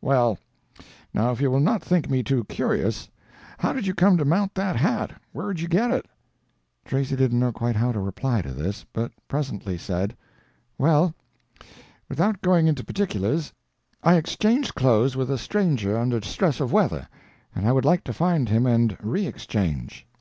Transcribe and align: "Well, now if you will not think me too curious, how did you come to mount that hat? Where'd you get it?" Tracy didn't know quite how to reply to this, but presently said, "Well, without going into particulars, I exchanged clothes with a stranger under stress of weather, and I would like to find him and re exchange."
"Well, 0.00 0.36
now 1.14 1.30
if 1.30 1.40
you 1.40 1.48
will 1.48 1.60
not 1.60 1.80
think 1.80 2.10
me 2.10 2.24
too 2.24 2.42
curious, 2.46 3.08
how 3.56 3.72
did 3.72 3.86
you 3.86 3.94
come 3.94 4.16
to 4.16 4.24
mount 4.24 4.52
that 4.56 4.74
hat? 4.74 5.12
Where'd 5.30 5.60
you 5.60 5.68
get 5.68 5.92
it?" 5.92 6.06
Tracy 6.84 7.14
didn't 7.14 7.38
know 7.38 7.52
quite 7.52 7.76
how 7.76 7.92
to 7.92 8.00
reply 8.00 8.42
to 8.42 8.50
this, 8.52 8.84
but 8.92 9.12
presently 9.28 9.78
said, 9.78 10.16
"Well, 10.76 11.14
without 12.08 12.40
going 12.42 12.66
into 12.66 12.82
particulars, 12.82 13.52
I 14.02 14.16
exchanged 14.16 14.74
clothes 14.74 15.16
with 15.16 15.30
a 15.30 15.38
stranger 15.38 15.96
under 15.96 16.20
stress 16.20 16.58
of 16.58 16.72
weather, 16.72 17.06
and 17.54 17.64
I 17.64 17.70
would 17.70 17.84
like 17.84 18.02
to 18.06 18.12
find 18.12 18.48
him 18.48 18.66
and 18.66 18.96
re 19.00 19.24
exchange." 19.24 20.04